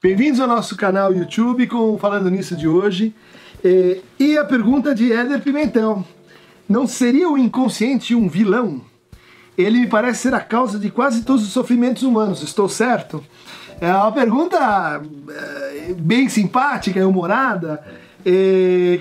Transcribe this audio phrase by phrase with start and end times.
[0.00, 3.12] Bem-vindos ao nosso canal YouTube com Falando Nisso de hoje.
[3.64, 6.04] E, e a pergunta de Éder Pimentel:
[6.68, 8.80] Não seria o inconsciente um vilão?
[9.56, 13.24] Ele me parece ser a causa de quase todos os sofrimentos humanos, estou certo?
[13.80, 17.84] É uma pergunta é, bem simpática, humorada,
[18.24, 19.00] é,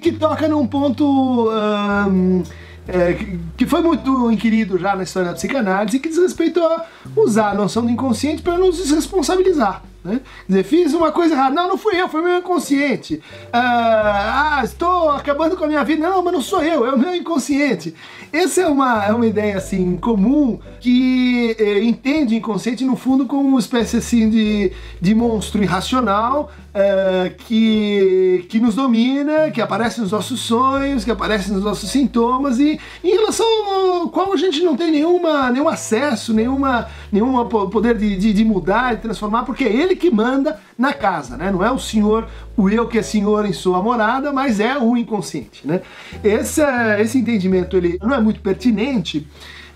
[0.00, 1.50] que, toca num ponto.
[1.50, 2.44] Um,
[2.86, 3.18] é,
[3.56, 6.86] que foi muito inquirido já na história da psicanálise, que diz respeito a
[7.16, 9.82] usar a noção do inconsciente para nos desresponsabilizar.
[10.06, 10.20] Né?
[10.48, 11.54] Dizer, fiz uma coisa errada.
[11.54, 13.20] Não, não fui eu, foi meu inconsciente.
[13.52, 16.08] Ah, ah, estou acabando com a minha vida.
[16.08, 17.94] Não, mas não sou eu, é o meu inconsciente.
[18.32, 23.26] Essa é uma, é uma ideia assim comum que eh, entende o inconsciente no fundo
[23.26, 29.98] como uma espécie assim de, de monstro irracional eh, que, que nos domina, que aparece
[30.00, 34.60] nos nossos sonhos, que aparece nos nossos sintomas e em relação ao qual a gente
[34.62, 39.64] não tem nenhuma, nenhum acesso, nenhuma, nenhuma poder de, de, de mudar, de transformar, porque
[39.64, 41.50] é ele que manda na casa, né?
[41.50, 44.96] Não é o senhor, o eu que é senhor em sua morada, mas é o
[44.96, 45.80] inconsciente, né?
[46.22, 46.62] Esse,
[47.00, 49.26] esse entendimento ele não é muito pertinente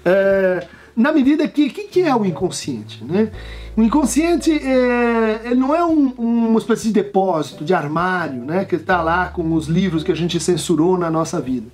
[0.05, 3.31] é, na medida que o que, que, é o inconsciente, né?
[3.77, 8.65] O inconsciente é, ele não é um, uma espécie de depósito, de armário, né?
[8.65, 11.67] Que está lá com os livros que a gente censurou na nossa vida.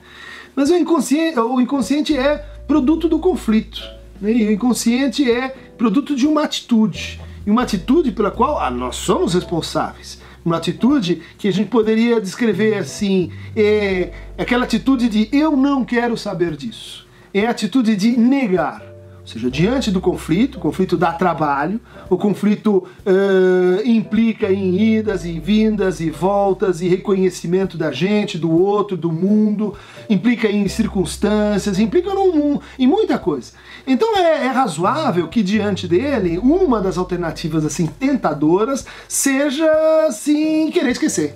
[0.54, 3.80] Mas o inconsciente, o inconsciente é produto do conflito.
[4.20, 4.32] Né?
[4.32, 8.96] E o inconsciente é produto de uma atitude e uma atitude pela qual ah, nós
[8.96, 10.20] somos responsáveis.
[10.44, 16.16] Uma atitude que a gente poderia descrever assim: é aquela atitude de eu não quero
[16.16, 17.06] saber disso.
[17.32, 18.95] É a atitude de negar.
[19.26, 25.24] Ou seja, diante do conflito, o conflito dá trabalho, o conflito uh, implica em idas
[25.24, 29.74] e vindas e voltas e reconhecimento da gente, do outro, do mundo,
[30.08, 33.50] implica em circunstâncias, implica num, em muita coisa.
[33.84, 39.68] Então é, é razoável que diante dele, uma das alternativas assim tentadoras seja
[40.06, 41.34] assim querer esquecer,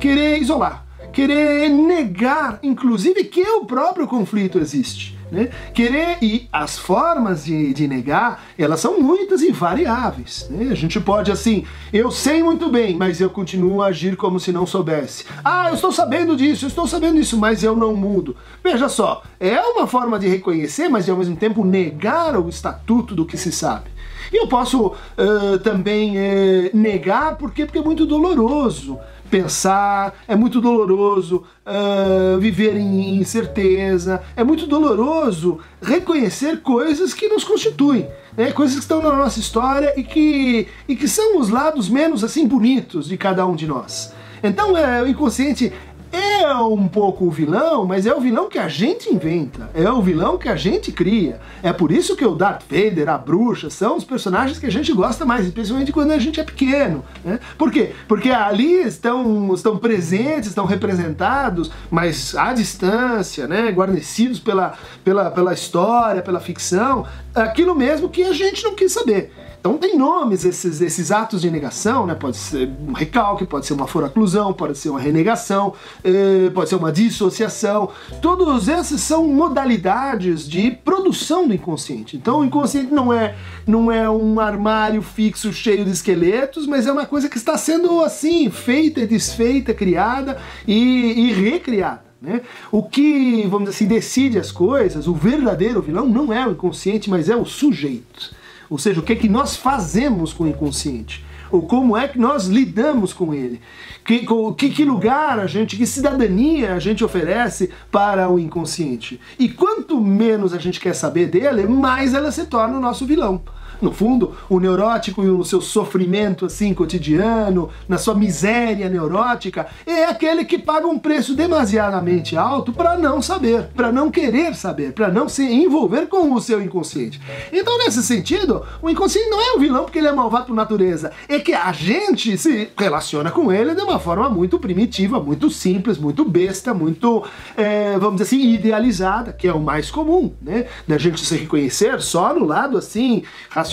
[0.00, 5.17] querer isolar, querer negar, inclusive, que o próprio conflito existe.
[5.30, 5.50] Né?
[5.74, 10.48] Querer e as formas de, de, negar, elas são muitas e variáveis.
[10.50, 10.68] Né?
[10.70, 14.52] A gente pode assim, eu sei muito bem, mas eu continuo a agir como se
[14.52, 15.24] não soubesse.
[15.44, 18.36] Ah, eu estou sabendo disso, eu estou sabendo disso, mas eu não mudo.
[18.62, 23.26] Veja só, é uma forma de reconhecer, mas ao mesmo tempo negar o estatuto do
[23.26, 23.90] que se sabe.
[24.32, 27.64] E eu posso uh, também uh, negar, por quê?
[27.64, 35.58] Porque é muito doloroso pensar, é muito doloroso uh, viver em incerteza, é muito doloroso
[35.80, 38.52] reconhecer coisas que nos constituem, né?
[38.52, 42.46] coisas que estão na nossa história e que, e que são os lados menos assim
[42.46, 44.12] bonitos de cada um de nós.
[44.42, 45.72] Então é, o inconsciente
[46.12, 50.00] é um pouco o vilão, mas é o vilão que a gente inventa, é o
[50.00, 51.40] vilão que a gente cria.
[51.62, 54.92] É por isso que o Darth Vader, a bruxa, são os personagens que a gente
[54.92, 57.04] gosta mais, especialmente quando a gente é pequeno.
[57.24, 57.38] Né?
[57.56, 57.92] Por quê?
[58.06, 63.70] Porque ali estão, estão presentes, estão representados, mas à distância, né?
[63.70, 64.74] guarnecidos pela,
[65.04, 69.32] pela, pela história, pela ficção, aquilo mesmo que a gente não quis saber.
[69.60, 72.14] Então tem nomes esses, esses atos de negação, né?
[72.14, 75.74] Pode ser um recalque, pode ser uma foraclusão, pode ser uma renegação,
[76.04, 77.90] eh, pode ser uma dissociação.
[78.22, 82.16] Todos esses são modalidades de produção do inconsciente.
[82.16, 83.34] Então o inconsciente não é,
[83.66, 88.00] não é um armário fixo cheio de esqueletos, mas é uma coisa que está sendo
[88.02, 92.06] assim, feita, desfeita, criada e, e recriada.
[92.22, 92.42] Né?
[92.70, 97.10] O que, vamos dizer assim, decide as coisas, o verdadeiro vilão não é o inconsciente,
[97.10, 98.37] mas é o sujeito.
[98.70, 101.24] Ou seja, o que é que nós fazemos com o inconsciente?
[101.50, 103.60] Ou como é que nós lidamos com ele?
[104.04, 109.20] Que, que, que lugar a gente, que cidadania a gente oferece para o inconsciente?
[109.38, 113.42] E quanto menos a gente quer saber dele, mais ela se torna o nosso vilão.
[113.80, 120.04] No fundo, o neurótico e o seu sofrimento assim cotidiano, na sua miséria neurótica, é
[120.04, 125.08] aquele que paga um preço demasiadamente alto para não saber, para não querer saber, para
[125.08, 127.20] não se envolver com o seu inconsciente.
[127.52, 131.12] Então, nesse sentido, o inconsciente não é um vilão porque ele é malvado por natureza,
[131.28, 135.98] é que a gente se relaciona com ele de uma forma muito primitiva, muito simples,
[135.98, 137.24] muito besta, muito,
[137.56, 140.66] é, vamos dizer assim, idealizada, que é o mais comum, né?
[140.86, 143.67] Da gente se reconhecer só no lado assim, racional,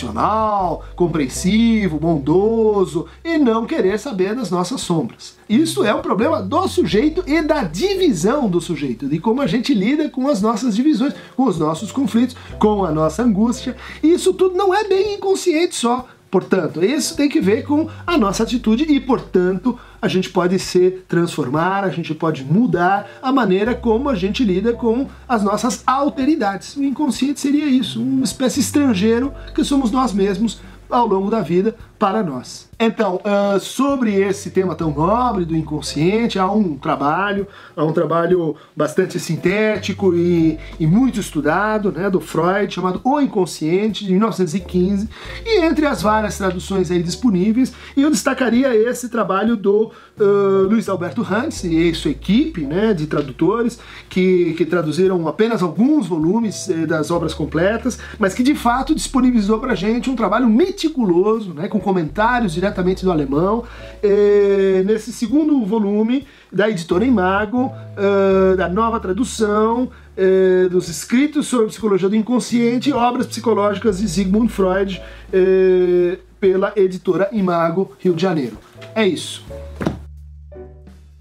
[0.95, 5.35] compreensivo, bondoso e não querer saber das nossas sombras.
[5.47, 9.73] Isso é um problema do sujeito e da divisão do sujeito, de como a gente
[9.73, 13.75] lida com as nossas divisões, com os nossos conflitos, com a nossa angústia.
[14.01, 16.07] E isso tudo não é bem inconsciente só.
[16.29, 20.91] Portanto, isso tem que ver com a nossa atitude e, portanto, a gente pode se
[21.07, 26.75] transformar, a gente pode mudar a maneira como a gente lida com as nossas alteridades.
[26.75, 30.59] O inconsciente seria isso, uma espécie estrangeiro que somos nós mesmos
[30.89, 32.69] ao longo da vida para nós.
[32.77, 38.55] Então, uh, sobre esse tema tão nobre do inconsciente, há um trabalho, há um trabalho
[38.75, 45.07] bastante sintético e, e, muito estudado, né, do Freud, chamado O Inconsciente, de 1915,
[45.45, 51.21] e entre as várias traduções aí disponíveis, eu destacaria esse trabalho do uh, Luiz Alberto
[51.21, 53.79] Hans e sua equipe né, de tradutores,
[54.09, 59.59] que, que traduziram apenas alguns volumes eh, das obras completas, mas que de fato disponibilizou
[59.59, 63.63] para gente um trabalho meticuloso, né, com comentários diretamente do alemão,
[64.03, 71.67] eh, nesse segundo volume da editora Imago, uh, da nova tradução uh, dos escritos sobre
[71.67, 75.01] psicologia do inconsciente, obras psicológicas de Sigmund Freud,
[75.33, 78.57] uh, pela editora Imago, Rio de Janeiro.
[78.93, 79.43] É isso.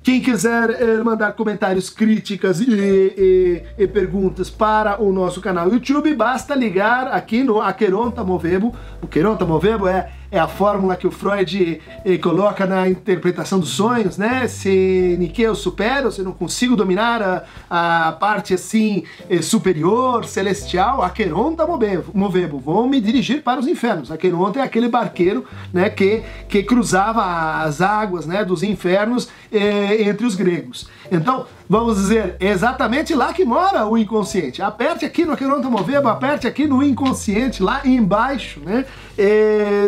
[0.05, 6.15] Quem quiser eh, mandar comentários, críticas e, e, e, perguntas para o nosso canal YouTube,
[6.15, 8.75] basta ligar aqui no Aqueronta Movebo.
[9.01, 13.71] O Aqueronta Movebo é é a fórmula que o Freud eh, coloca na interpretação dos
[13.71, 14.49] sonhos, né?
[14.49, 21.03] Se Nike eu supero, se não consigo dominar a, a parte assim eh, superior, celestial,
[21.03, 24.11] Aqueronta movebo, vou me dirigir para os infernos.
[24.11, 30.27] Aqueronta é aquele barqueiro, né, que, que cruzava as águas, né, dos infernos eh, entre
[30.27, 30.89] os gregos.
[31.13, 34.63] Então, vamos dizer, é exatamente lá que mora o inconsciente.
[34.63, 38.87] Aperte aqui no Aqueronta movebo, aperte aqui no inconsciente, lá embaixo, né?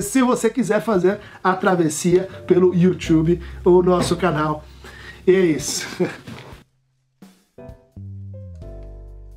[0.01, 4.65] Se você quiser fazer a travessia pelo YouTube, o nosso canal.
[5.27, 5.87] E é isso.